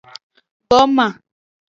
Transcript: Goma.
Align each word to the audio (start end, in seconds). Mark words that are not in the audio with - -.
Goma. 0.71 1.07